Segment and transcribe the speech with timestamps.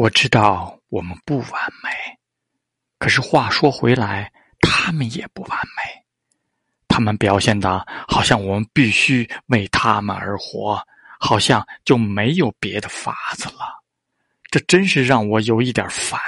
[0.00, 1.90] 我知道我们不完美
[2.98, 6.02] 可是话说回来他们也不完美。
[6.88, 10.82] 他们表现的好像我们必须为他们而活
[11.18, 13.82] 好像就没有别的法子了。
[14.50, 16.18] 这真是让我有一点烦。